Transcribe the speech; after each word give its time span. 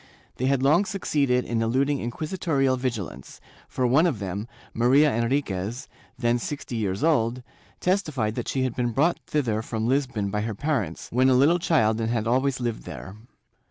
They 0.37 0.47
had 0.47 0.63
long 0.63 0.85
succeeded 0.85 1.45
in 1.45 1.61
eluding 1.61 1.99
inquisitorial 1.99 2.75
vigilance, 2.75 3.39
for 3.67 3.85
one 3.85 4.07
of 4.07 4.17
them, 4.17 4.47
Maria 4.73 5.13
Enriquez, 5.15 5.87
then 6.17 6.39
sixty 6.39 6.75
years 6.75 7.03
old, 7.03 7.43
testified 7.79 8.33
that 8.33 8.47
she 8.47 8.63
had 8.63 8.75
been 8.75 8.93
brought 8.93 9.19
thither 9.27 9.61
from 9.61 9.87
Lisbon 9.87 10.31
by 10.31 10.41
her 10.41 10.55
parents, 10.55 11.09
when 11.11 11.29
a 11.29 11.35
little 11.35 11.59
child 11.59 12.01
and 12.01 12.09
had 12.09 12.25
always 12.25 12.59
lived 12.59 12.81
there. 12.85 13.13